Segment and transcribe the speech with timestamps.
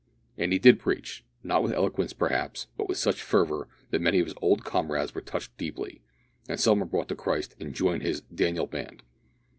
[0.35, 4.25] And he did preach, not with eloquence, perhaps, but with such fervour that many of
[4.25, 6.01] his old comrades were touched deeply,
[6.49, 9.03] and some were brought to Christ and joined his "Daniel Band."